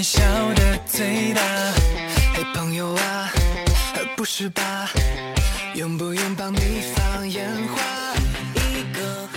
[0.00, 0.22] 你笑
[0.54, 1.42] 的最大。
[2.32, 3.30] 嘿，朋友啊，
[4.16, 4.88] 不是吧？
[5.74, 6.58] 用不用帮你
[6.94, 8.14] 放烟花？
[8.54, 9.28] 一个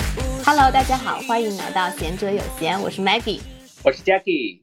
[0.45, 3.41] Hello，大家好，欢迎来到贤者有闲，我是 Maggie。
[3.84, 4.62] 我是 Jackie，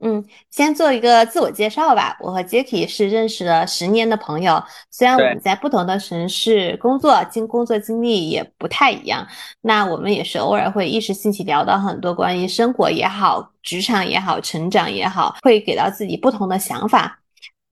[0.00, 2.16] 嗯，先做一个自我介绍吧。
[2.20, 9.26] 我和 Jacky 是认识了十年的朋友，虽然我们在不同的城市工作，经工作经历也不太一样，
[9.60, 17.18] 那我们也是偶尔会一时兴起聊到很多关于生活也好、职场也好、成长也好，会给到自己不同的想法。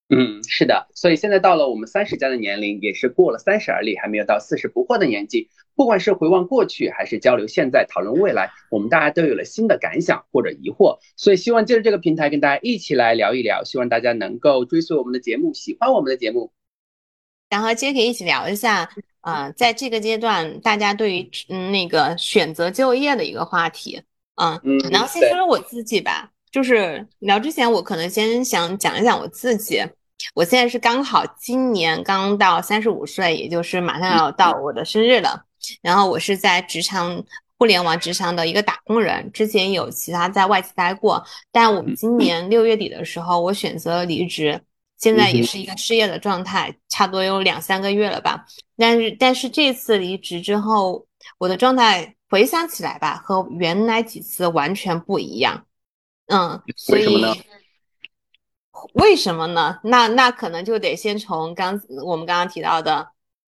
[0.08, 5.48] 嗯，是的，所以现在到了我们三十加的年龄，也是过了三十而立，还没有到四十不惑的年纪。
[5.74, 16.52] 不管是回望过去，还是交流现在，讨论未来，我们大家都有了新的感想或者疑惑，所以希望借着这个平台跟大家一起来聊一聊，希望大家能够追随我们的节目，喜欢我们的节目。
[17.50, 18.88] 想和 Jacky 一起聊一下，
[19.20, 24.00] 呃，在这个阶段，大家对于嗯那个选择就业的一个话题，
[24.36, 24.58] 嗯。
[24.64, 29.84] 嗯，然后先说说我自己吧，就是聊之前，我可能先想讲一讲我自己。
[30.34, 35.44] 我现在是刚好今年刚到三十五岁，也就是马上要到我的生日了。
[35.82, 37.22] 然后我是在职场
[37.58, 44.58] 互联网职场的一个打工人，之前有其他在外企待过，但我们今年六月底的时候，我选择了离职，
[44.98, 48.46] 现在也是一个失业的状态，差不多有两三个月了吧。
[48.78, 51.04] 但是但是这次离职之后，
[51.36, 55.65] 我的状态回想起来吧，和原来几次完全不一样。
[56.26, 57.36] 嗯，所以为什么呢
[58.94, 59.80] 为什么呢？
[59.84, 63.08] 那那可能就得先从刚我们刚刚提到的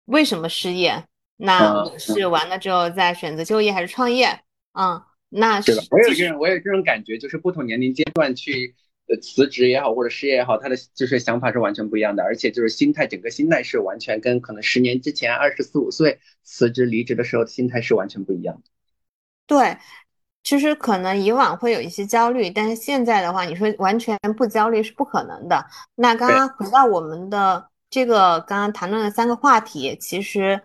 [0.05, 1.05] 为什么失业。
[1.39, 4.39] 那是完了之后再选择就业还是创业？
[4.73, 8.75] 嗯，那是的，我有这种，我有这种感觉，就是不同年龄阶段去
[9.07, 18.63] 呃辞职也好，或者失业也好，他的就是想法是完全不一样的，而且就是心态，整个心态是完全跟可能十年之前二十四五岁辞职离职的时候的心态是完全不一样的。
[19.45, 19.77] 对，
[20.47, 25.65] 其实可能以往会有一些焦虑，但是现在的话，你说完全不焦虑是不可能的。
[25.95, 30.61] 那刚刚回到我们的这个刚刚谈论的三个话题，其实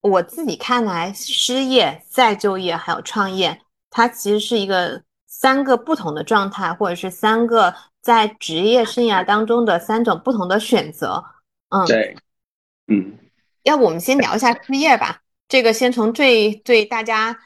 [0.00, 11.22] 我自己看来，失业、再就业还有创业，它其实是一个三个不同的状态，或者是三个在职业生涯当中的三种不同的选择。
[11.68, 12.16] 嗯，对，
[12.86, 13.18] 嗯。
[13.64, 17.38] 要不我们先聊一下失业吧，这个先从最对大家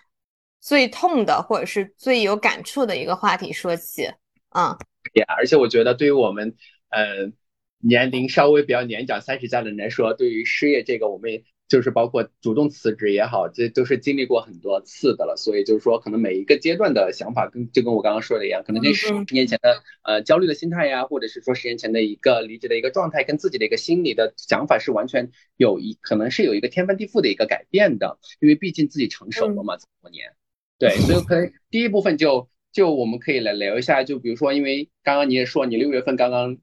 [0.60, 4.04] 最痛的或者是最有感触的一个话题说起。
[4.50, 4.76] 嗯，
[5.14, 6.54] 也而且我觉得对于我们
[6.90, 7.32] 呃
[7.78, 15.36] 年龄稍微比较年长三十加的人来说，对于失业这个，我们也就是包括主动辞职也好，这都是经历过很多次的了。
[15.36, 30.34] 所以就是说，可能每一个阶段的想法跟就跟我刚刚说的一样，可能跟十嗯年前的呃焦虑的心态呀，或者是说十年前的一个离职的一个状态，跟自己的一个心理的想法是完全有一可能是有一个天翻地覆的一个改变的，因为毕竟自己成熟了嘛，这么多年。
[30.80, 36.56] 对， 所以可能第一部分就就我们可以来聊一下，就比如说，因为刚刚你也说你六月份刚刚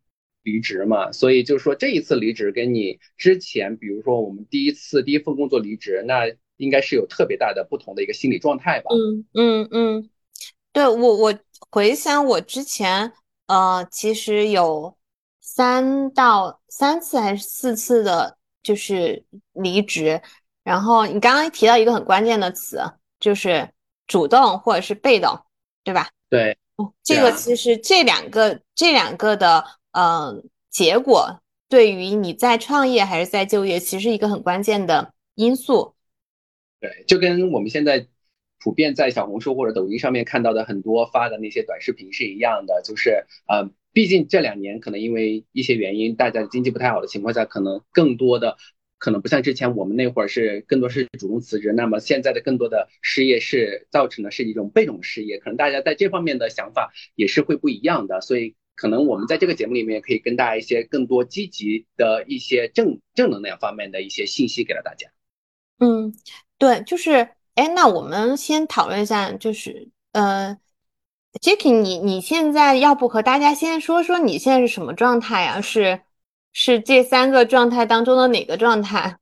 [0.44, 6.24] 离职嘛，所以就是说这一次离职跟你之前，比如说我们第一次第一份工作离职，那
[6.58, 8.90] 应该是有特别大的不同的一个心理状态吧？
[8.92, 10.10] 嗯嗯嗯，
[10.74, 11.40] 对我我
[11.70, 13.12] 回想我之前，
[13.48, 14.98] 呃，其实有
[15.42, 19.24] 三到三次还是四次的，就是
[19.54, 20.20] 离职。
[20.64, 22.80] 然后你刚刚提到一个很关键的词，
[23.20, 23.70] 就是
[24.08, 25.40] 主动或者是被动，
[25.84, 26.10] 对吧？
[26.30, 26.58] 对，
[27.04, 35.96] 这对啊个其实这两个这两个的呃结果，对于你在创业还是在就业，其实一个很关键的因素。
[36.80, 38.08] 对，就跟我们现在
[38.60, 48.58] 普遍在小红书或者抖音上面看到的很多发的那些短视频是一样的，就是呃，毕竟这两年可能因为一些原因，大家经济不太好的情况下，可能更多的。
[48.98, 65.10] 可能不像之前我们那会儿是更多是主动辞职，那么现在的更多的失业是造成的是一种被动失业，可能大家在这方面的想法也是会不一样的，所以可能我们在这个节目里面可以跟大家一些更多积极的一些正正能量方面的一些信息给到大家。
[65.80, 66.14] 嗯，
[66.58, 70.58] 对，就是，哎，那我们先讨论一下，就是，呃
[71.40, 75.62] ，Jacky，你你现在要不和大家先说说你现在是什么状态啊？
[75.62, 76.02] 是
[76.54, 79.18] 是这三个状态当中的哪个状态？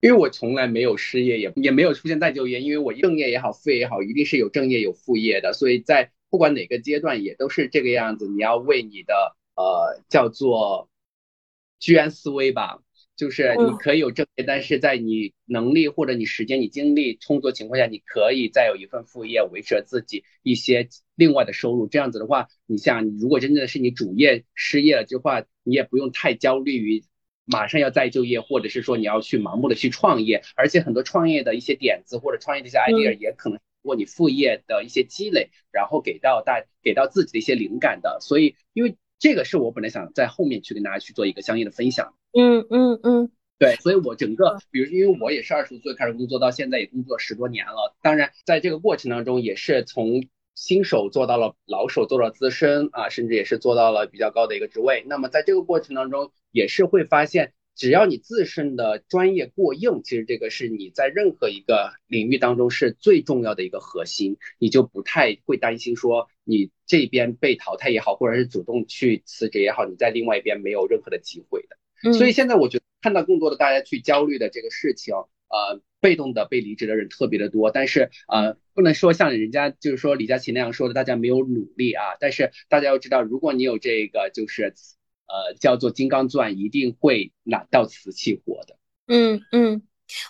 [0.00, 8.26] 因为我从来没有失业，也也没有出现再就业，因为我正业也好，副业也好，一定是有正业有副业的，所以在不管哪个阶段也都是这个样子。
[8.26, 10.88] 你要为你的呃叫做
[11.78, 12.80] 居安思危吧，
[13.14, 21.86] 就是你可以有正业，但是在你能力或者你时间、你精力充足的情况下，你可以再有一份副业维持着自己一些另外的收入。
[21.86, 27.04] 这样子的话，你像如果真正的是你主业失业了的话，你也不用太焦虑于。
[27.44, 38.18] 马上要再就业，或者是说你要去盲目的去创业，而且很多创业的一些点子或者创业的一些 idea 也可能通过你副业的一些积累，然后给到大给到自己的一些灵感的。
[38.20, 42.14] 所以，因为这个是我本来想在后面去跟大家去做一个相应的分享。
[42.32, 47.96] 嗯嗯嗯，对，所以我整个，比如因为我也是二十五岁开始工作，到现在也工作十多年了。
[48.02, 55.04] 当然，在这个过程当中，也是从新手做到了老手，做到资深啊，甚至也是做到了比较高的一个职位。
[55.06, 57.52] 那么在这个过程当中，也是会发现。
[57.74, 72.12] 只要你自身的专业过硬，其实这个是你在任何一个领域当中是最重要的一个核心，你就不太会担心说你这边被淘汰也好，或者是主动去辞职也好，你在另外一边没有任何的机会的。
[72.12, 82.04] 所以现在我觉得看到更多的大家去焦虑的这个事情，呃，被动的被离职的人特别的多，但是呃，不能说像人家就是说李佳琦那样说的，大家没有努力啊。
[82.20, 84.74] 但是大家要知道，如果你有这个就是。
[85.32, 88.76] 呃，叫做金刚钻，一定会拿到瓷器活的。
[89.06, 89.82] 嗯嗯，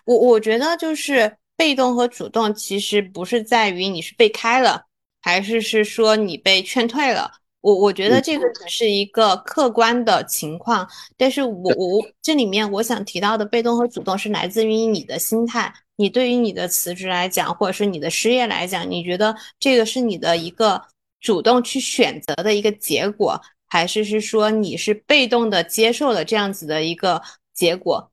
[0.04, 4.86] 我我觉得就是被动和主动，其实不是在于你是被开了，
[5.20, 7.41] 还是是说你被劝退了。
[7.62, 10.87] 我我觉得这个只是一个客观的情况，
[11.17, 15.73] 但是我我这里面我想提到的被动和主动是来自于你的心态。
[15.97, 20.82] 你对于你的辞职来讲，或者是你的失业来讲，你觉得这个是你的一个
[21.20, 23.41] 主动去选择的一个结果。
[23.69, 27.23] 还是是说你是被动的接受了这样子的一个
[27.55, 28.12] 结果，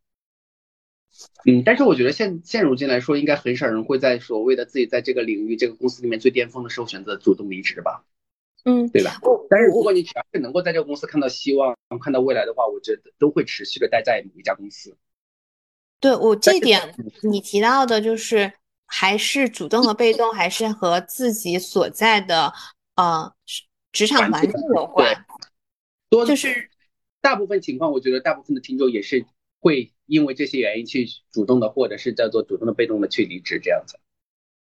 [1.46, 8.06] 嗯，但是我觉得现现如今来说，应该很少人会在所谓的自己在这个领域、这个公司里面最巅峰的时候选择主动离职吧，
[8.66, 9.20] 嗯，对吧？
[9.50, 14.98] 但是如果你只要是能够在这个公司看到希望、看到未来的话，我觉得都会持续的待在某一家公司。
[16.00, 18.52] 对我这点你提到的就是
[18.86, 22.54] 还是主动和被动，还是和自己所在的
[22.96, 23.34] 呃
[23.92, 25.26] 职场环境有关。
[26.10, 26.70] 多就是
[27.22, 29.26] 大部分情况，我觉得大部分的听众也是
[29.60, 34.00] 会因为这些原因去主动的，或者是叫做主动的、被动的去离职这样子。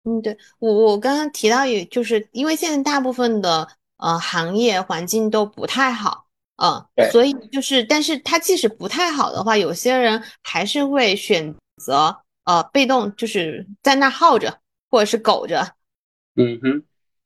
[0.04, 3.68] 嗯，对我我刚刚提到，也就是因为现在大部分的
[3.98, 6.26] 呃行业环境都不太好，
[6.58, 14.60] 嗯，所以就是，但是它即使不太好的话，有些人还是会选择呃被动，就是在那耗着，
[14.90, 15.76] 或者是苟着。
[16.36, 16.84] 嗯哼。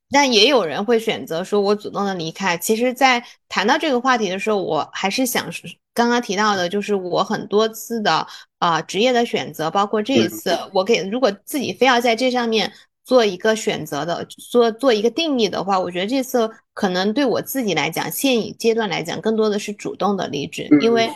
[0.09, 2.57] 但也有人会选择说，我主动的离开。
[2.57, 5.51] 其实，在谈到这个话题的时候，我还是想
[5.93, 8.25] 刚刚提到的，就是我很多次的
[8.57, 12.71] 啊职业的选择，包括这一次，我给如果自己非要在这上面
[13.07, 21.09] 做一个选择的，做做一个定义的话，我觉得这次可能对我自己来讲，现阶阶段来讲，更多的是主动的离职，因为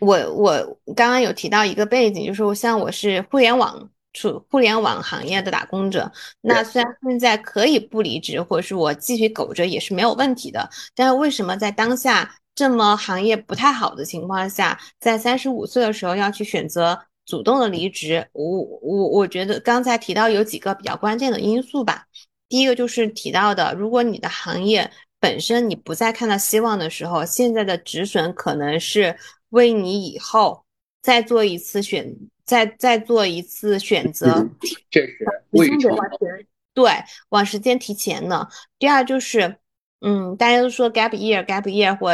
[0.00, 3.88] 我我刚刚有提到一个背景，就是像我是互联网。
[4.14, 6.10] 处互联网行业的打工者，
[6.40, 10.68] 那虽然现在可以不离职，或者是我继续苟着也是没有问题的。
[10.94, 18.26] 但是为什么在当下这么行业不太好的情况下，在三十五岁的时候要去选择主动的离职？
[18.32, 18.44] 我
[18.82, 22.06] 我我觉得刚才提到有几个比较关键的因素吧。
[22.48, 24.90] 第一个就是提到的，如果你的行业
[25.20, 29.16] 本身你不再看到希望的时候，现在的止损可能是
[29.50, 30.64] 为你以后
[31.00, 32.16] 再做一次选。
[32.48, 34.42] 再再做一次选择，
[34.90, 35.18] 这是
[36.72, 36.90] 对，
[37.28, 38.48] 往时间提前呢。
[38.78, 39.54] 第二就是，
[40.00, 42.10] 嗯，大家都说 gap year，gap year，或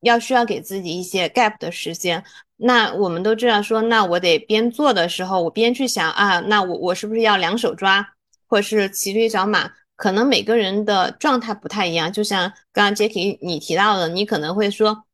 [0.00, 2.22] 要需要给自己一些 gap 的时间。
[2.58, 8.06] 那我们都知道说，那我得边做的时候，我边去想啊，那我我是不是要两手抓，
[8.46, 9.70] 或者是骑驴找马？
[9.96, 12.12] 可能每个人的状态不太一样。
[12.12, 15.04] 就像刚刚 Jacky 你提到的，你可能会说。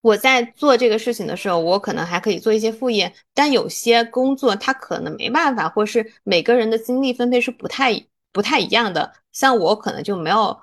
[0.00, 8.00] 我在做这个事情的时候，我可能还可以做一些副业，但有些工作它可能没办法，或是每个人的精力分配是不太
[8.32, 9.12] 不太一样的。
[9.32, 10.56] 像我可能就没有，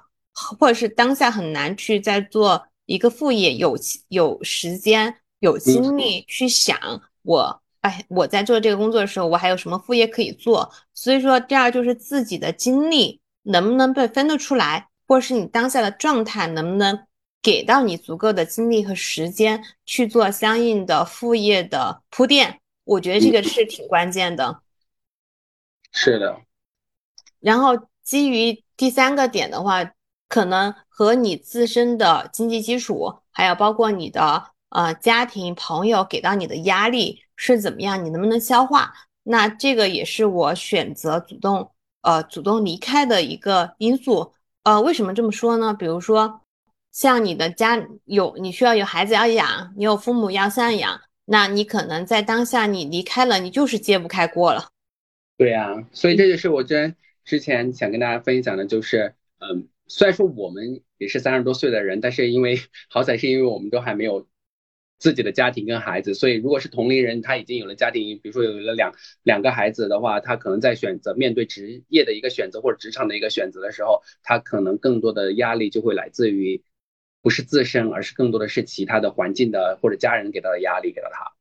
[0.58, 6.78] 或者是当下很难去再做一个副业，有有时间有精力去想
[7.24, 10.72] 我，哎，我在做这个工作的时候，我还有什么副业可以做？
[10.94, 17.06] 所以说，第二就是自己的精力能不能被分得出来，或者是你当下的状态能不能？
[17.42, 24.62] 给到你足够的精力和时间去做相应的副业的铺垫，我觉得这个是挺关键的。
[25.92, 26.42] 是的。
[27.40, 29.92] 然后基于第三个点的话，
[30.28, 38.94] 可能和你自身的经济基础，还有包括你的呃家庭朋友给到你的压力是怎么样，你能不能消化？
[39.24, 44.34] 那这个也是我选择主动呃主动离开的一个因素。
[44.64, 45.74] 呃，为什么这么说呢？
[45.74, 46.42] 比如说。
[46.96, 54.70] 像你的家有你需要有孩子要养，你有父母要赡养，那你可能在当下你离开了，你就是揭不开锅了。
[55.38, 64.26] 对呀，所以这就是我真之前想跟大家分享的，就是嗯，虽然说我们也是三十多岁的人，但是因为好歹是因为我们都还没有
[64.98, 66.14] 自己的家庭跟孩子。
[66.14, 76.64] 所以如果是同龄人，他已经有了家庭，比如说有了两两个孩子的话，他可能在选择面对职业的一个选择或者职场的一个选择的时候，他可能更多的压力就会来自于
[77.22, 81.32] 不是自身，而是更多的是其他的环境的或者家人给到的压力给到他。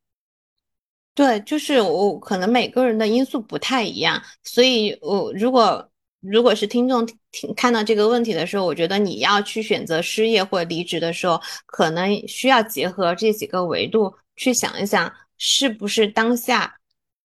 [1.15, 5.89] 对，就是我可能每个人的因素不太一样，所以我如果
[6.25, 16.77] 如果是听众听看到这个问题的时候，我觉得你要去选择失业或离职的时候，可能需要结合这几个维度去想一想，是不是当下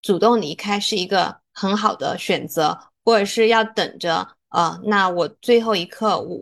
[0.01, 6.39] 主动离开是一个很好的选择，或者是要等着呃，那我最后一刻我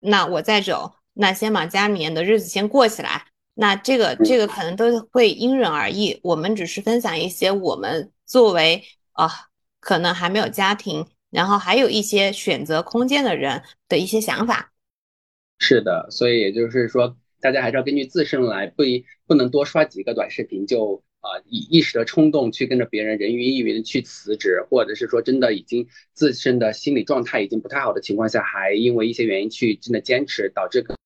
[0.00, 3.26] 那我再走，那先把家里面的日子先过起来。
[3.54, 9.30] 那这个这个可能都会因人而异，我们只是分享一些我们作为啊，
[9.80, 14.72] 可能还没有家庭，然后还有一些选择空间的人的一些想法。
[15.58, 21.02] 是的，所以也就是说，大家还是要根据自身来，不一不能多刷几个短视频就。
[21.22, 30.96] 啊，以一时的冲动去跟着别人人云亦云的去辞职，或者是说真的已经自身的心理状态已经不太好的情况下，还因为一些原因去真的坚持，导致更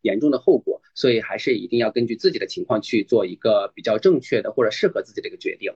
[0.00, 0.80] 严重的后果。
[0.94, 5.72] 所以还是一定要根据自己的情况去做一个比较正确的或者适合自己的一个决定。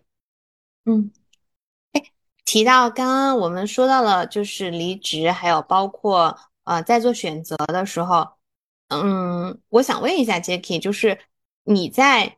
[0.84, 1.27] 嗯，哎，
[2.48, 8.26] 提到刚刚我们说到了就是离职，还有包括呃在做选择的时候，
[8.88, 11.18] 嗯，我想问一下 Jacky，就是
[11.64, 12.36] 你在。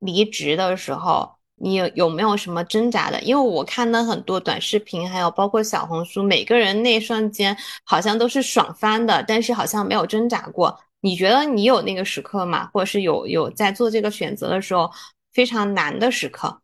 [0.00, 3.22] 离职的时候，你有有没有什么挣扎的？
[3.22, 10.76] 因为我看到很多短视频，还有包括小红书，每个人那瞬间好像都是爽翻的，但是好像没有挣扎过。
[11.02, 12.68] 你觉得你有那个时刻吗？
[12.72, 14.90] 或者是有有在做这个选择的时候
[15.32, 16.60] 非常难的时刻？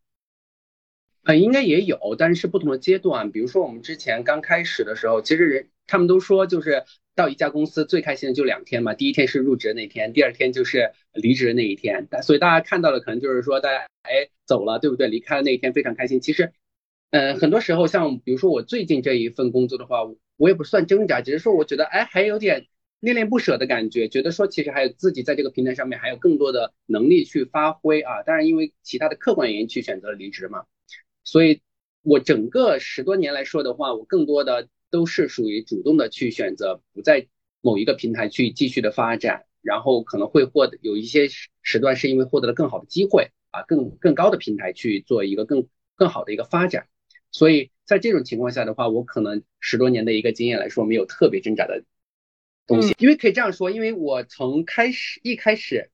[1.28, 3.30] 呃，应该也有，但是不同的阶段。
[3.30, 6.85] 比如说我们之前刚开始的时候，其实人他们都说就是。
[7.18, 12.06] 到一家公司最开心的就两天嘛，第一天是入职的那天，第二天就是离职的那一天。
[12.23, 15.08] 所以大家看到的可能就是说，大家哎走了，对不对？
[15.08, 16.20] 离开了那一天非常开心。
[16.20, 16.52] 其实，
[17.11, 20.04] 嗯，很多时候像比如说我最近这一份工作的话，
[20.37, 22.68] 我也不算挣扎，只是说我觉得哎还有点
[23.00, 28.23] 恋恋不舍的感觉，觉得说其实还有自己在这个平台上面还有更多的能力去发挥啊。
[28.23, 30.66] 当然因为其他的客观原因去选择了离职嘛。
[31.28, 31.61] 所以
[32.02, 34.68] 我整个十多年来说的话，我更多的。
[34.90, 37.28] 都是属于主动的去选择不在
[37.61, 41.28] 某一个平台去继续的发展，然后可能会获得有一些
[41.61, 46.88] 时段是因为获得了更好的机会啊，更更高的平台去做一个更更好的一个发展，
[47.30, 51.85] 所以在这种情况下的话，我可能十多年的一个经验来说，没有特别挣扎的
[52.66, 55.90] 东西，因为可以这样说，因为我从开始一开始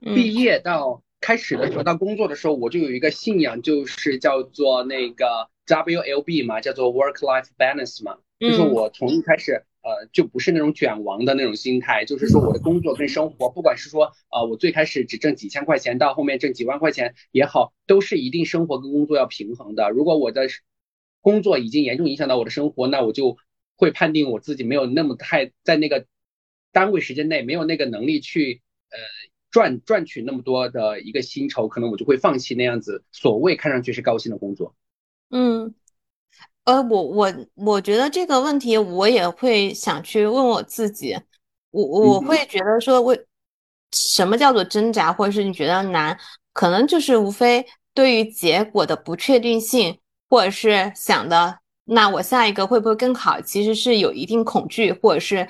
[0.00, 5.48] 毕业到开始的时候到工作的时候，我就有一个信仰，就是叫做那个。
[5.68, 19.90] WLB 嘛，叫做 Work Life Balance 嘛，就是我从一开始，呃，就不是那种卷王的那种心态，就是说我的工作跟生活，不管是说，呃，我最开始只挣几千块钱，到后面挣几万块钱也好，都是一定生活跟工作要平衡的。
[19.90, 20.48] 如果我的
[21.20, 23.36] 工作已经严重影响到我的生活，那我就
[23.76, 26.06] 会判定我自己没有那么太在那个
[26.72, 28.67] 单位时间内没有那个能力去，呃，
[29.50, 34.74] 赚赚取那么多的一个薪酬，可能我就会放弃那样子所谓看上去是高薪的工作。
[35.30, 35.74] 嗯，
[36.64, 41.16] 呃，我我我觉得这个问题我也会想去问我自己，
[41.70, 43.26] 我我会觉得说，为
[43.92, 46.18] 什么叫做挣扎，或者是你觉得难，
[46.52, 47.64] 可能就是无非
[47.94, 55.48] 对于结果的不确定性，或者是想的，那我下一个会不会更好，其实是有一定恐惧或者是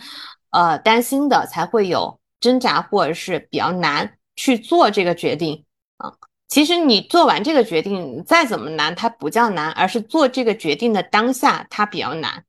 [0.51, 5.65] 呃担心的，才会有挣扎，或者是比较难去做这个决定
[5.97, 6.17] 啊。
[6.47, 12.45] 其实你做完这个决定，再怎么难，它不叫难，而是做这个决定的当下，它比较难。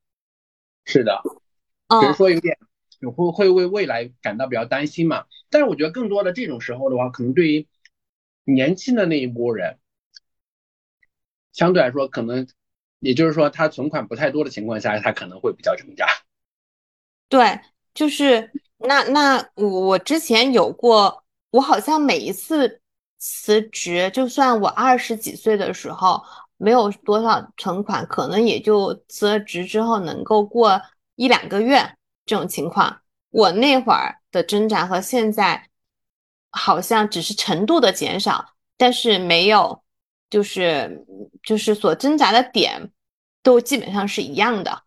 [0.86, 1.22] 是的，
[2.01, 2.58] 比如说有点
[3.00, 5.25] 你会会为未来感到比较担心嘛。
[5.50, 7.67] 但是我觉得更多的这种时候的话，可能对于
[8.46, 9.79] 年轻的那一波人，
[11.51, 12.48] 相对来说，可能
[13.00, 16.08] 也就是说他存款不太多的情况下，他可能会比较挣扎。
[17.27, 17.60] 对，
[17.93, 22.81] 就是那那我我之前有过，我好像每一次。
[23.21, 26.24] 辞职，就算我二十几岁的时候
[26.55, 30.81] 没有多少存款，可能也就辞职之后能够过
[31.15, 33.01] 一两个月这种情况。
[33.29, 35.67] 我那会儿的挣扎和现在
[36.50, 39.83] 好像只是程度的减少，但是没有，
[40.29, 41.05] 就是
[41.43, 42.89] 就是所挣扎的点
[43.43, 44.83] 都基本上是一样的。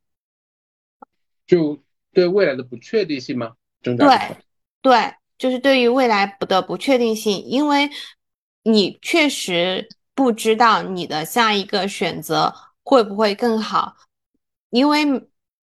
[1.47, 1.83] 就
[2.15, 3.57] 对未来的不确定性吗？
[3.83, 4.37] 挣扎对
[4.81, 7.91] 对，就是对于未来的不确定性，因为。
[8.65, 13.97] 你确实不知道你的下一个选择会不会更好，
[14.71, 15.05] 因为，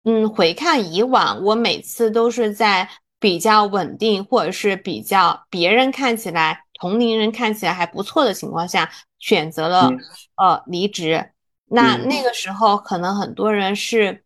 [0.02, 2.90] 嗯，回看以往，我每次都是在
[3.20, 8.90] 比较稳定，或者是比较别人看起来同龄人看起来还不错的情况下，
[9.20, 9.88] 选择了
[10.34, 11.30] 呃离职。
[11.66, 14.24] 那那个时候可能很多人是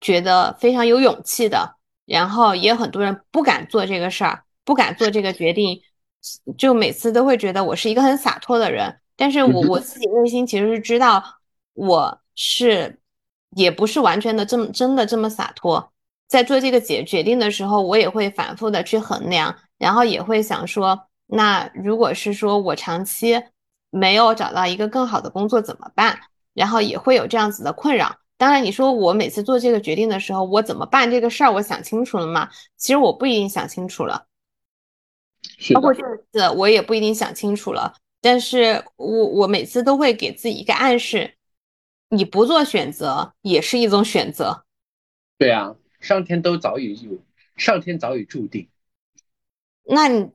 [0.00, 1.75] 觉得非常有勇气的，
[2.06, 5.82] 然后也有很多人不敢做这个事儿，不敢做这个决定，
[6.56, 9.00] 就每次都会觉得我是一个很洒脱的人。
[9.16, 11.22] 但是我我自己内心其实是知道，
[11.74, 12.98] 我是
[13.56, 15.92] 也不是完全的这么真的这么洒脱。
[16.28, 23.42] 在做这个决决定的时候，我也会反复的去衡量，然后也会想说，那如果是说我长期
[23.90, 26.18] 没有找到一个更好的工作怎么办？
[26.52, 28.16] 然后也会有这样子的困扰。
[28.36, 31.52] 当然，你说我每次做这个决定的时候，我怎么办这个事儿？
[31.52, 32.50] 我想清楚了吗？
[32.76, 34.26] 其实我不一定想清楚了，
[35.74, 36.02] 包括这
[36.32, 37.94] 次我也不一定想清楚了。
[38.20, 41.34] 但是我我每次都会给自己一个暗示，
[42.10, 44.64] 你不做选择也是一种选择。
[45.38, 45.74] 对啊。
[45.98, 47.18] 上天都早已有，
[47.56, 48.68] 上天早已注定。
[49.82, 50.30] 那你，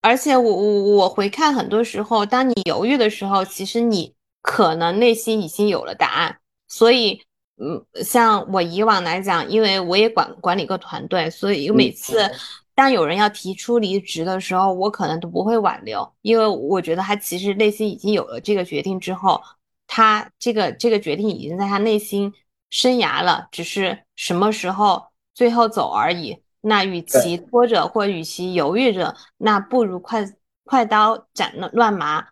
[0.00, 6.40] 而且我我我回看，很多时候，当你犹豫的时候，其实你可能内心已经有了答案。
[6.68, 7.20] 所以，
[7.56, 12.30] 嗯，像我以往来讲，因为我也管管理过团队，所以每次
[12.74, 19.42] 当有人要提出离职的时候，我可能都不会挽留，因为我觉得他其实内心已经有了这个决定之后，
[19.86, 22.32] 他这个这个决定已经在他内心。
[22.70, 26.42] 生涯了，只是什么时候最后走而已。
[26.60, 30.22] 那与其拖着，或与其犹豫着，那不如快
[30.64, 32.26] 快刀斩乱乱麻，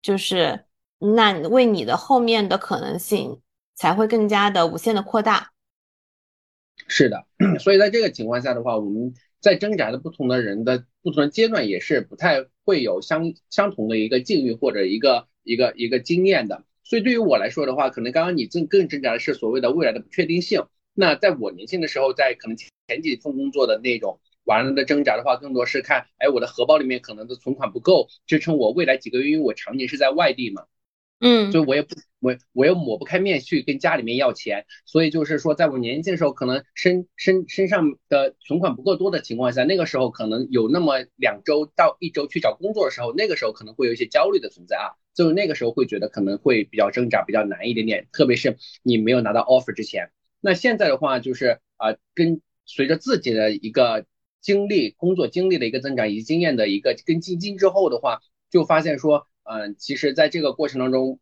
[0.00, 0.66] 就是
[1.00, 3.40] 那为你的后面的可能性
[3.74, 5.50] 才会更加的无限的扩大。
[6.86, 7.26] 是的，
[7.58, 16.64] 所以在这个情况下的话，我们在挣扎的不同的人的不同的阶段，也是不太会有相相同的一个境遇或者一个一个一个经验的。
[16.84, 20.64] 所以对于我来说的话，可能刚刚你更更挣扎的是所谓的未来的不确定性。
[20.92, 30.64] 那在我年轻的时候，在可能前几份工作的那种完了的挣扎的话，更多是看，哎，我的荷包里面可能的存款不够支撑我未来几个月，因为我常年是在外地嘛，
[31.20, 44.96] 嗯，所以我也不我我又抹不开面去跟家里面要钱，所以就是说，在我年轻的时候，可能身身身上的存款不够多的情况下，那个时候可能有那么两周到一周去找工作的时候，那个时候可能会有一些焦虑的存在啊。
[45.12, 50.10] 就是那个时候会觉得可能会比较挣扎，比较难一点点，特别是你没有拿到 offer 之前。
[50.40, 54.06] 那现在的话，就是啊，跟随着自己的一个
[54.40, 61.18] 经历、工作经历的一个增长以及经验的一个跟进进之后的话，就发现说，嗯，其实在这个过程当中，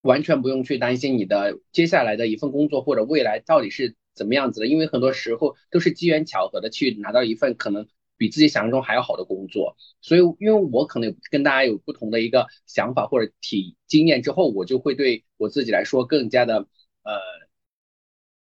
[0.00, 7.86] 完全不用去担心你的接下来的一份工作或者未来到底是怎么样子的，因为很多时候都是机缘巧合的去拿到一份可能。
[8.16, 16.68] 比自己想象中还要好的工作，所以因为我可能跟大家有不同的一个想法或者体经验之后，我就会对我自己来说更加的
[17.02, 17.12] 呃，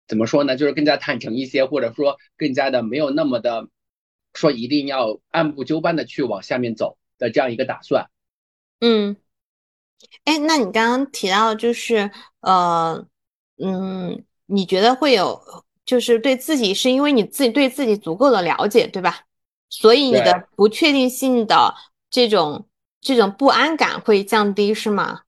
[0.09, 0.57] 怎么说呢？
[0.57, 3.69] 就是更加坦诚一些，或者说更加的没有那么的
[4.33, 8.09] 说一定要按部就班的去往下面走的这样一个打算。
[8.79, 9.15] 嗯，
[10.25, 12.11] 哎，那你刚刚提到就是
[12.41, 13.05] 呃，
[13.57, 15.41] 嗯，你觉得会有
[15.85, 19.21] 就是对自己是因为你自己对自己足够的了解，对吧？
[19.69, 21.73] 所以你的不确定性的
[22.09, 22.67] 这种
[23.01, 25.21] 这种不安感会降低，是吗？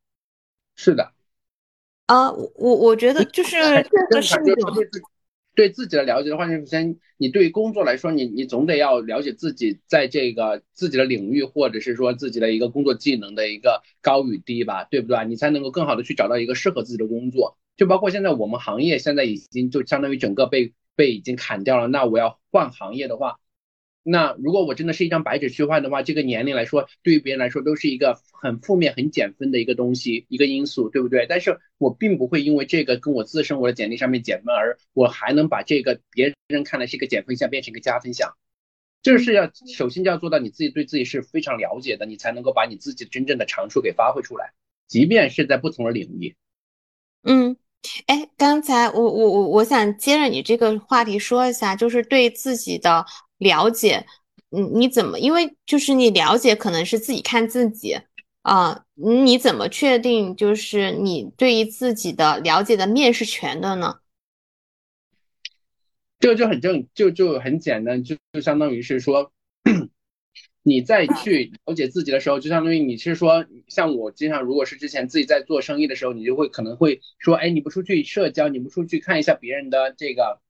[0.76, 1.12] 是的。
[2.06, 5.06] 啊，我我觉得就是这个是对自己
[5.58, 15.26] 对自己的了解的话，你首先你对于工作来说，你你总得要了解自己在这个自己的领域，或者是说自己的一个工作技能的一个高与低吧，对不对？
[15.26, 17.58] 你才能够更好的去找到一个适合自己的工作。
[17.76, 23.40] 就包括现在我们行业现在已经就相当于整个被被已经砍掉了，那我要换行业的话。
[24.10, 31.26] 那如果我真的是一张白纸去换的话，这个年龄来说，对于别人来说都是一个很负面、很减分的一个东西，一个因素，对不对？
[31.28, 38.34] 但是我并不会因为这个跟我自身我的简历上面减分，而我还能把这个别人看来是一个减分项变成一个加分项。
[39.02, 44.54] 这是要首先就要做到你自己对自己是非常了解的，你才能够把你自己真正的长处给发挥出来，
[44.88, 46.36] 即便是在不同的领域。
[47.24, 47.58] 嗯。
[48.08, 53.06] 哎，刚才我我我我想接着你这个话题说一下，就是对自己的
[53.38, 54.06] 了解，
[54.52, 55.20] 嗯，你怎么？
[55.20, 57.98] 因为就是你了解可能是自己看自己
[58.42, 64.00] 啊，你怎么确定就是你对于自己的了解的面是全的呢？
[66.20, 69.32] 这个就很正，就就很简单，就就相当于是说。
[70.64, 80.42] 你再去了解自己的时候，就相当于你是说，像我经常，如果是之前自己在做生意的时候，你就会可能会说，哎，你不出去社交，你不出去看一下别人的这个，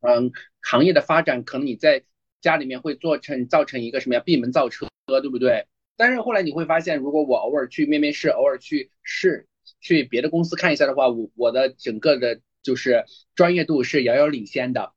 [0.00, 2.04] 嗯，行业的发展，可能你在
[2.40, 5.66] 家里面会做成造成一个什么呀，闭门造车，对不对？
[5.96, 9.46] 但是后来你会发现，如果我偶尔去面面试，偶尔去试，
[9.80, 14.92] 去别的公司看一下的话，我我的整个的就是专业度是遥遥领先的，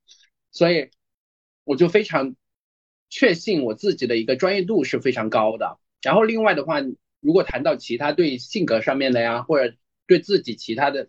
[0.51, 0.89] 所以。
[1.65, 2.35] 我就非常
[3.09, 5.79] 确信我自己的一个专业度是非常高的。
[6.01, 6.81] 然后另外的话，
[7.21, 9.73] 如果谈到其他对性格上面的呀，或者
[10.05, 11.07] 对自己其他的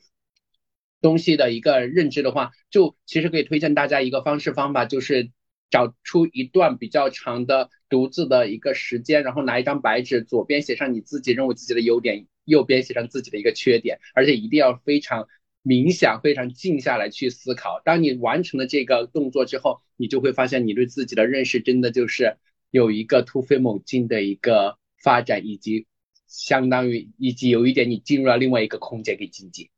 [1.05, 5.31] 东西的一个认知的话，就其实可以推荐大家一个方式方法，就是
[5.69, 15.29] 找出一段比较长的独自的一个时间，然后拿一张白纸，左边写上你自己认为自己的优点，右边写上自己的一个缺点，而且一定要非常。
[15.67, 22.37] 冥想非常静下来去思考，当你完成了这个动作之后，你就会发现你对自己的认识真的就是
[22.71, 25.87] 有一个突飞猛进的一个发展，以及
[26.27, 29.71] 相当于以及有一点你进入了另外一个空间跟境界。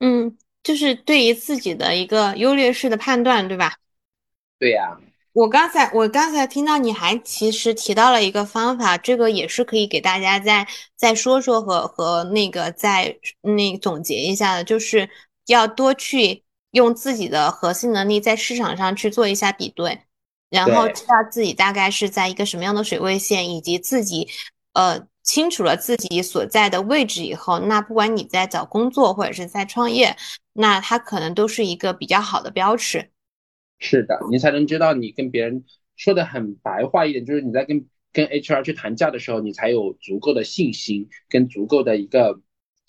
[0.00, 3.76] 嗯，就是对于自己的一个优劣势的判断，对吧？
[4.58, 4.98] 对呀。
[5.32, 10.66] 我刚才我刚才听到你还其实提到了一个方法，这个也是可以给大家再
[10.96, 15.08] 再说说和和那个再那总结一下的，就是。
[15.48, 19.98] 要多去用自己的核心能力在市场上去做一下比对，
[20.50, 24.28] 然后知道自己大概是在一个什么样的水位线，以及自己
[24.74, 30.16] 呃清楚了自己所在的位置以后，那不管你在找工作或者是在创业，
[30.54, 33.10] 那它可能都是一个比较好的标尺。
[33.78, 35.64] 是的，你才能知道你跟别人
[35.96, 42.40] 说的很白话一点，就是你在跟跟 HR 去谈价的时候，你才有足够的信心跟足够的一个。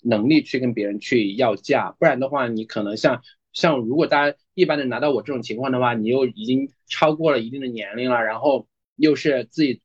[0.02, 3.20] 能力去跟别人去要价，不然的话，你可能像
[3.52, 9.82] 像如果大家一般的拿到我这种情况的话，你又已经超过了一定的年龄了，然后又是自己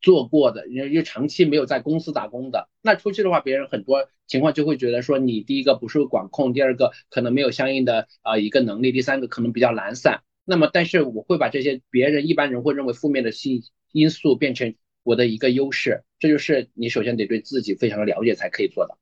[0.00, 10.22] 做过的，又又长期没有在公司打工的，那出去的话，别人很多情况就会觉得说你第一个不受管控，第二个可能没有相应的啊一个能力，第三个可能比较懒散。
[10.44, 14.74] 那么，但是我会把这些别人一般人会认为负面的信因素变成。
[15.06, 18.98] 我的一个优势，这就是你首先得对自己非常的了解才可以做到。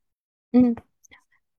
[0.52, 0.76] 嗯，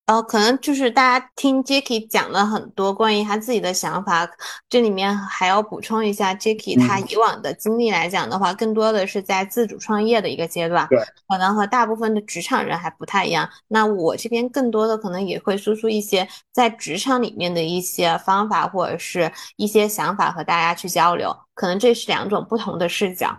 [0.07, 4.29] 呃，可能就是大家听 Jacky 讲了很多关于他自己的想法，
[4.69, 13.49] 这里面还要补充一下，Jacky 他以往的经历来讲的话，更多的是在自主创业的一个阶段，对，可能和大部分的职场人还不太一样。
[13.67, 23.35] 那我这边更多的可能也会输出一些在职场里面的一些方法或者是一些想法和大家去交流，可能这是两种不同的视角。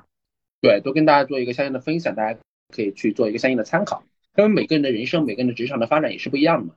[0.60, 2.36] 对，都跟大家做一个相应的分享，大家
[2.74, 4.02] 可以去做一个相应的参考。
[4.36, 6.74] 因为每个人的人生、每个人的职场的发展也是不一样的嘛。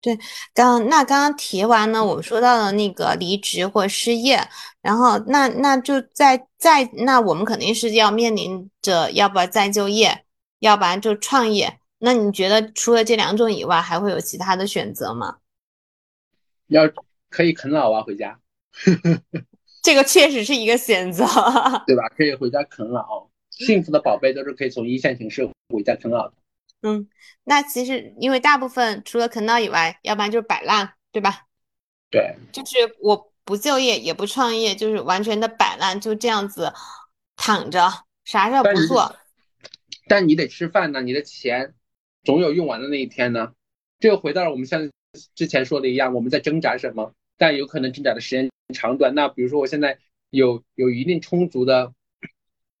[0.00, 0.16] 对，
[0.54, 4.38] 刚那刚刚提完呢，我们说到了那个离职或失业，
[4.80, 10.24] 然后那那就在在那我们肯定是要面临着，要不然再就业，
[10.60, 11.80] 要不然就创业。
[11.98, 15.38] 那你觉得除了这两种以外，还会有其他的选择吗？
[16.68, 16.82] 要
[17.28, 18.38] 可以啃老啊，回家。
[19.82, 21.24] 这个确实是一个选择，
[21.86, 22.08] 对吧？
[22.16, 26.34] 可以回家啃老，幸福的宝贝都是可以从一线城市回家啃老的。
[26.82, 27.08] 嗯，
[27.44, 31.46] 那其实因为大部分除了啃老以外，要不然就是摆烂，对吧？
[32.10, 36.72] 对，就是我不就业也不创业，就是完全的摆烂，就这样子
[37.36, 37.90] 躺着，
[38.24, 39.14] 啥事儿不做。
[40.06, 41.74] 但你得吃饭呢，你的钱
[42.24, 43.52] 总有用完的那一天呢。
[44.00, 44.88] 这又回到了我们像
[45.34, 47.12] 之前说的一样，我们在挣扎什么？
[47.36, 48.48] 但有可能挣扎的时间。
[48.72, 49.98] 长短，那比如说我现在
[50.30, 51.92] 有有一定充足的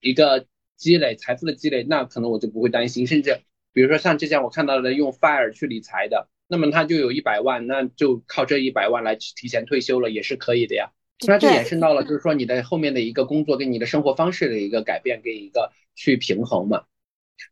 [0.00, 3.06] 一个积累财富的积累，那可能我就不会担心。
[3.06, 3.40] 甚至
[3.72, 10.90] 比如说像之前我看到的用 Fire 去理财的，那么他就有一百万，那就靠这一百万来提前退休了，也是可以的呀。
[11.26, 16.84] 那这延伸到了就是说你的后面的一个工作跟你的生活方式的一个改变跟一个去平衡嘛。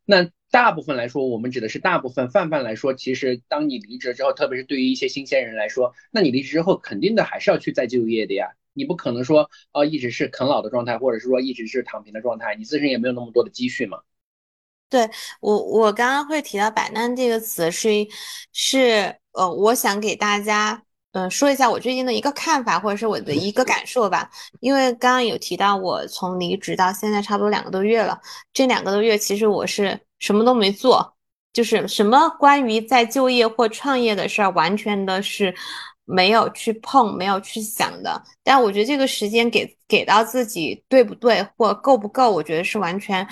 [0.05, 8.53] 那大部分来说，我们指的是大部分泛泛来说，其实当你离职之后，特别是对于一些新鲜人来说，那你离职之后肯定的还是要去再就业的呀。
[8.73, 14.01] 你不可能说呃一直是啃老的状态，或者是说一直是躺平的状态，你自身也没有那么多的积蓄嘛。
[14.88, 15.09] 对
[15.40, 17.90] 我，我刚刚会提到“摆烂”这个词，是
[18.53, 20.83] 是呃，我想给大家。
[21.12, 24.31] 嗯，说一下我最近的一个看法，或者是我的一个感受吧。
[24.61, 28.20] 因为刚刚有提到，我从离职到现在差不多两个多月了。
[28.53, 31.16] 这两个多月，其实我是什么都没做，
[31.55, 35.55] 就是什么关于在就业或创业的事儿，完全的是
[36.05, 38.22] 没有去碰，没有去想的。
[38.44, 43.27] 但我觉得这个时间给给到自己对不对，或够不够，我觉得是完全，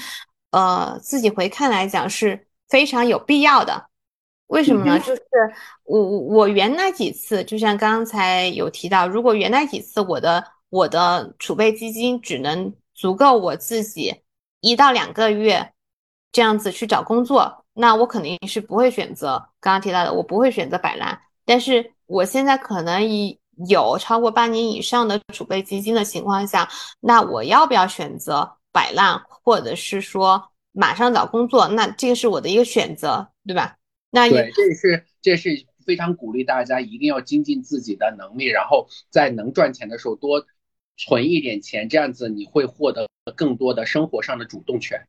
[0.54, 3.88] 呃，自己回看来讲是非常有必要的。
[4.46, 5.00] 为什么呢？
[5.00, 5.20] 就是
[5.82, 14.14] 我我原来几次，就像刚才有提到，如果原来几次我的我的储备基金只能足够我自己
[14.60, 15.72] 一到两个月
[16.30, 21.20] 这样子去找工作，那我肯定是不会选择刚刚提到的，我不会选择摆烂。
[21.44, 26.68] 但是我现在可能以有超过半年以上的储备基金的情况下，
[27.00, 31.68] 那我要不要选择摆烂，或者是说马上找工作？
[31.68, 33.76] 那这个是我的一个选择，对吧？
[34.10, 40.46] 那对，这是这是非常鼓励大家一定要精进自己的能力，然后在能赚钱的时候多
[40.96, 45.06] 存一点钱，这样子你会获得更多的生活上的主动权。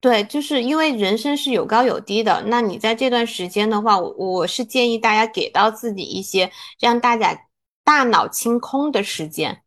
[0.00, 2.44] 对，就是因为人生是有高有低的。
[2.46, 7.48] 那你在这段时间的话，我我是建议大家给到自己一些让大家
[7.82, 9.62] 大脑清空的时间，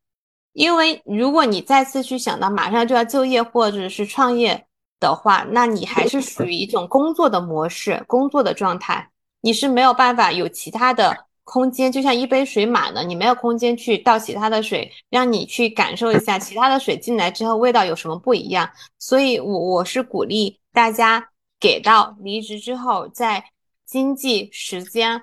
[0.54, 4.66] 因为如果你再次去想到马上就要就业或者是创业
[5.00, 9.10] 的话，那你还是属于一种工作的模式、工作的状态，
[9.42, 11.26] 你是没有办法有其他的。
[11.52, 18.70] 空间就像一杯水满了，你没有空间去倒其他的水，让你去感受一下其他的水进来之后味道有什么不一样。
[19.00, 21.28] 所以，我我是鼓励大家
[21.60, 23.44] 给到离职之后，在
[23.84, 25.20] 经济时间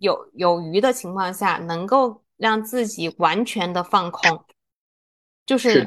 [0.00, 4.44] 有有余的情况下，能够让自己完全的放空，
[5.50, 5.84] 就是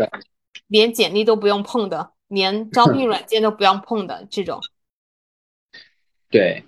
[0.68, 4.60] 连简历都不用碰的，连招聘 软件都不用碰的这种。
[6.30, 6.66] 对。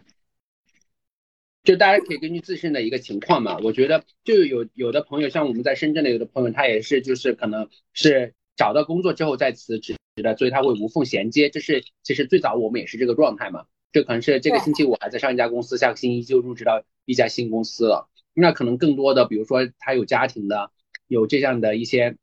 [1.65, 11.49] 就大家可以根据自身的一个情况嘛，我觉得就有有的朋友，像我们在深圳的有的朋友，他也是就是可能是找到工作之后再辞职的，所以他会无缝衔接。
[11.49, 18.10] 这是其实最早我们也是这个状态嘛，这可能是这个星期我还在上一家公司，下个星期就入职到一家新公司了。
[18.34, 20.71] 那可能更多的，比如说他有家庭的，
[21.08, 22.15] 有这样的一些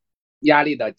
[0.43, 0.95] 压力的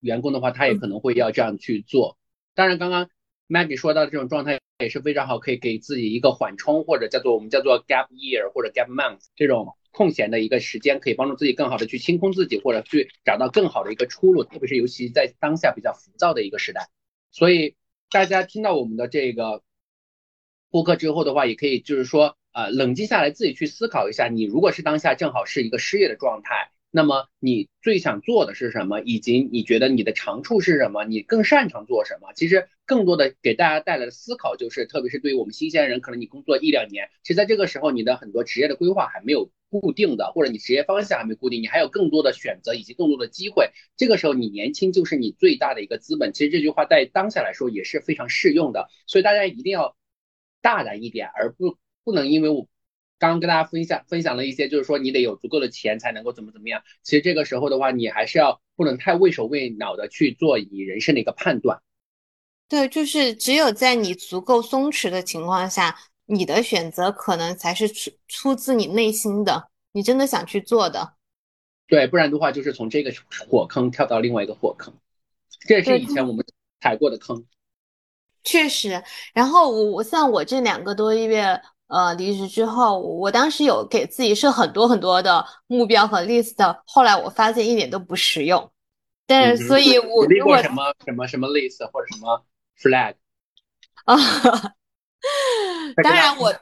[0.00, 2.18] 员工的话，他也可能会要这样去做。
[2.54, 3.08] 当然，刚刚
[3.48, 4.60] Maggie 说到的这种状态。
[4.80, 14.42] 也是非常好，可以给自己一个缓冲，或者叫做我们叫做 gap year 或者 gap month 这种空闲的一个时间，可以帮助自己更好的去清空自己，或者去找到更好的一个出路。
[14.42, 16.88] 特别是尤其在当下比较浮躁的一个时代，
[17.30, 17.76] 所以
[18.10, 19.62] 大家听到我们的这个
[20.70, 26.72] 播客之后的话，也可以就是说呃冷静下来，自己去思考一下，你如果是当下正好是一个失业的状态。
[26.96, 29.00] 那么你最想做的是什么？
[29.00, 31.04] 以及你觉得你的长处是什么？
[31.04, 32.32] 你更擅长做什么？
[32.34, 43.72] 其实更多的给大家带来的思考就是，特别是对于我们新鲜人，可能你工作一两年，其实在这个时候你的很多职业的规划还没有固定的，或者你职业方向还没固定，你还有更多的选择以及更多的机会。
[43.96, 46.32] 这个时候你年轻就是你最大的一个资本。
[46.32, 49.96] 其实这句话在当下来说也是非常适用的，所以大家一定要
[50.62, 52.68] 大胆一点，而不不能因为我。
[53.24, 56.82] 刚刚跟大家分享分享了一些，就是说你得有足够的钱才能够怎么怎么样。
[57.02, 61.80] 其实这个时候的话，你还是要不能太畏手畏脑的去做你人生的一个判断。
[62.68, 71.14] 对，就是只有在你足够松弛的情况下，你的选择可能才是出出自你内心的，你真的想去做的。
[71.86, 73.10] 对，不然的话就是从这个
[73.48, 74.92] 火坑跳到另外一个火坑，
[75.66, 76.44] 这是以前我们
[76.82, 77.46] 踩过的坑。
[78.42, 81.58] 确实，然后我我像我这两个多月。
[81.94, 88.68] 呃，离职之后，我当时有给自己设很多很多的目标和 list，后来我发现一点都不实用。
[89.28, 92.44] 但是，所以我如果什么什么什么 list 或者什么
[92.82, 93.14] flag
[94.06, 94.16] 啊，
[96.02, 96.52] 当然我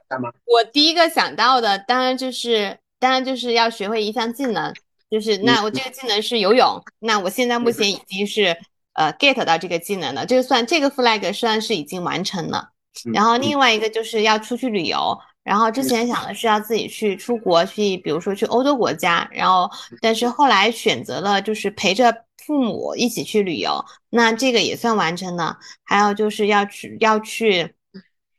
[0.45, 4.75] 我第一个想到的，当然就是当然就是要学会一项技能，
[5.11, 8.55] 就是那我这个技能是游泳，那我现在目前已经是
[8.93, 12.72] 呃 get 到这个技能了，这个算这个 flag 算是已经完成了。
[13.13, 25.57] 然后另外一个就是要出去旅游，然后之前想的是要自己去出国去，比如说去欧洲国家，然后但是后来选择了就是陪着父母一起去旅游，那这个也算完成了。
[25.85, 27.75] 还有就是要去要去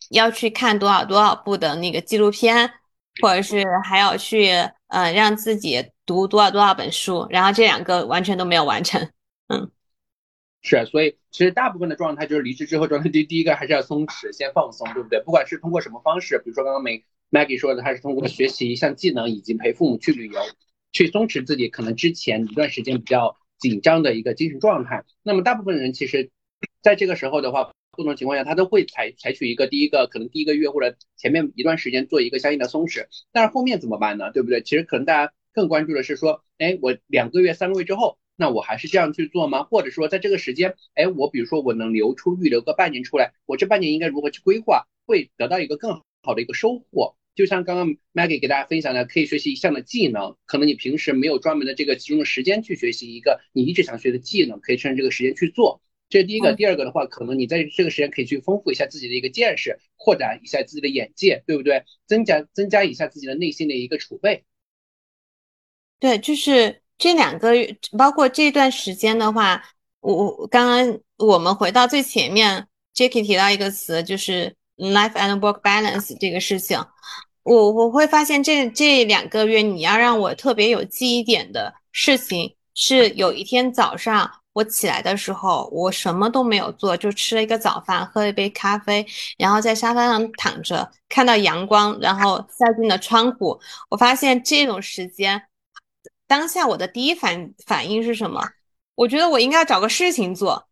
[0.09, 2.69] 要去看多少多少部的那个纪录片，
[3.21, 4.49] 或者是还要去
[4.87, 9.09] 呃让自己读多少多少本书，然后这两个完全都没有完成，嗯。
[10.65, 15.19] 是，所以其实大部分的状态就是离职之后状态，第第一个还是要松弛，先放松，对不对？
[15.19, 20.39] 不管是通过什么方式，比如说刚刚美 Maggie 说的，他是通过学习一项技能，以及陪父母去旅游，
[20.93, 25.04] 去松弛自己可能之前一段时间比较紧张的一个精神状态。
[25.21, 26.32] 那么大部分人其实
[26.82, 34.32] 在这个时候的话，不同情况下他都会采采取一个第一个可能第一个月或者前面一段时间做一个相应的松弛，但是后面怎么办呢？
[34.32, 34.62] 对不对？
[34.62, 38.17] 其实可能大家更关注的是说，哎，我两个月、三个月之后。
[38.35, 39.63] 那我还是这样去做吗？
[39.63, 47.15] 或者说，在这个时间，哎，我比如说我能留出预留个半年出来，我这半年应该如何去规划，会得到一个更好的一个收获？
[47.35, 55.81] 就像刚刚 Maggie 给大家分享的，可以学习一项的技能，可能你平时没有专门的这个集中的时间去学习一个你一直想学的技能，可以趁这个时间去做。
[56.09, 56.53] 这是第一个。
[56.53, 61.85] 第二个的话，可能你在这个时间可以去丰富一下自己的一个见识，扩展一下自己的眼界，对不对？
[62.05, 64.43] 增加增加一下自己的内心的一个储备。
[65.99, 66.82] 对，就是。
[66.97, 69.62] 这两个月，包括这段时间的话，
[69.99, 76.79] 我我刚刚我们回到最前面，Jacky 提到一个词，就是 life and work balance 这个事情，
[77.43, 89.06] 我我会发现这这两个月你要让我特别有记忆点的事情，是有一天早上我起来的时候，我什么都没有做，就吃了一个早饭，喝了一杯咖啡，
[89.38, 95.43] 然后在沙发上躺着，看到阳光，然后塞进了窗户，我发现这种时间。
[96.27, 98.41] 当下我的第一反反应是什么？
[98.95, 100.67] 我觉得我应该要找个事情做，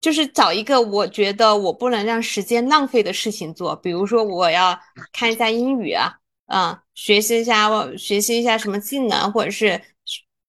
[0.00, 3.74] 就是找一个我觉得我不能让时间浪费的事情做。
[3.76, 4.78] 比如说，我要
[5.12, 9.80] 看一下英语啊，嗯，学习一下，学习一下什么技能，或者是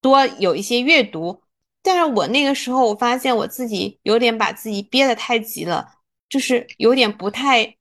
[0.01, 1.41] 多有一些阅读。
[1.81, 5.87] 但是我那个时候，我发现我自己有点把自己憋得太急了，
[6.27, 7.77] 就是有点不太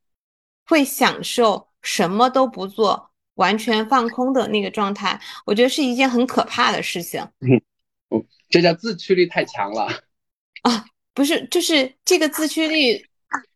[0.67, 3.11] 会享受什么都不做。
[3.35, 7.21] 完全放空的那个状态，我觉得是一件很可怕的事情。
[8.11, 9.89] 嗯，这叫自驱力太强了
[10.63, 10.85] 啊！
[11.15, 13.07] 不是，就是这个自驱力，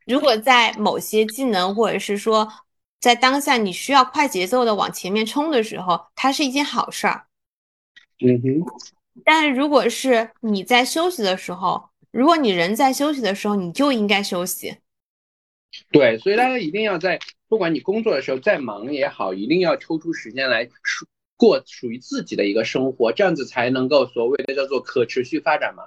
[0.06, 2.48] 如果在某些技能或者是说
[3.00, 7.26] 在当下你需要快节奏的往前面冲的时候，它是一件好事儿。
[8.20, 8.66] 嗯哼。
[9.24, 14.76] 但如果是你在休息的时候，如果你人在休息的时候，你就应该休息。
[15.90, 17.18] 对，所以大家一定要在。
[17.48, 21.06] 不管你工作的时候再忙也好，一定要抽出时间来属
[21.36, 25.84] 过属于自己的一个生活，这样子才能够所谓的叫做可持续发展嘛。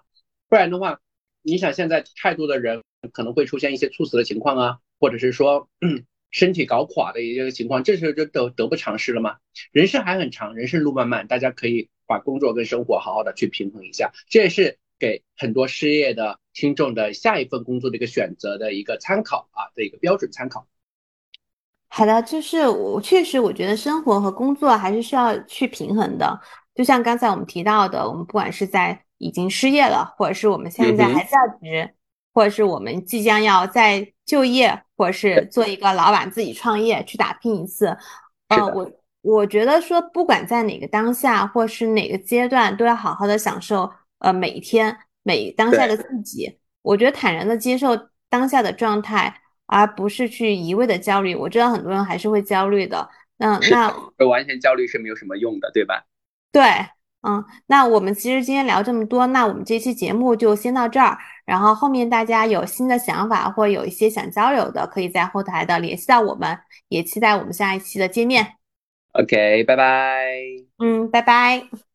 [0.50, 1.00] 不然的话，
[1.44, 2.82] 你想现在太多的人
[3.14, 5.70] 可能会出现一些猝死的情况啊，或者是说
[6.32, 9.38] 身体搞垮的一个情况，这时候就得得不偿失了吗？
[9.72, 20.68] 人生还很长，人生路漫漫，大家可以把工作跟生活好好的去平衡一下，这也是给很多失业的听众的下一份工作的一个选择的一个参考啊的一个标准参考。
[21.94, 26.40] 好的，就是我确实，我觉得生活和工作还是需要去平衡的。
[26.74, 31.94] 就像刚才我们提到的，我们不管是在已经失业了，或者是我们现在还在职，
[32.34, 37.98] 或者是我们即将要再就业，或者是做一个老板自己创业去打拼一次。
[38.48, 38.90] 呃，我
[39.22, 46.58] 我觉得说，不管在哪个当下，或是哪个阶段，都要好好的享受呃每一天每当下的自己。
[46.84, 47.90] 我觉得坦然的接受
[48.30, 49.41] 当下的状态。
[49.72, 53.10] 而不是去一味的焦虑，我知道很多人还是会焦虑的。
[53.38, 53.58] 那
[54.18, 56.04] 那完全焦虑是没有什么用的，对吧？
[56.52, 56.62] 对，
[57.22, 61.18] 嗯，那我们其实今天聊这么多，那我们这期节目就先到这儿。
[61.46, 68.58] 然后后面大家有新的想法或有一些想交流的，可以在后台的联系到我们，也期待我们下一期的见面。
[69.14, 70.28] OK，拜拜。
[70.80, 71.91] 嗯，拜拜。